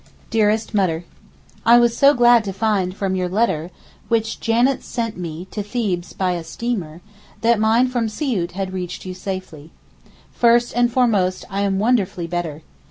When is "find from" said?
2.53-3.13